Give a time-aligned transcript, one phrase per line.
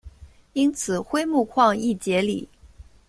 [0.53, 2.49] 因此辉钼矿易解理。